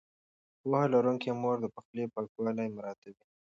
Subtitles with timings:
[0.61, 3.25] پوهه لرونکې مور د پخلي پاکوالی مراعتوي.